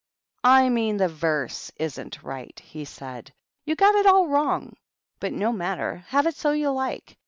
"I 0.59 0.69
mean 0.69 0.97
the 0.97 1.07
verse 1.07 1.71
isn't 1.77 2.23
right," 2.23 2.59
he 2.59 2.85
said." 2.85 3.31
You' 3.65 3.75
got 3.75 3.93
it 3.93 4.07
all 4.07 4.27
wrong. 4.29 4.73
But 5.19 5.31
no 5.31 5.53
matter; 5.53 5.97
have 6.07 6.25
it 6.25 6.33
so 6.35 6.53
you 6.53 6.71
like. 6.71 7.19